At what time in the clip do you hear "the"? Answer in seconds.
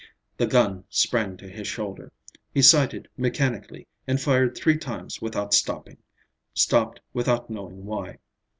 0.35-0.47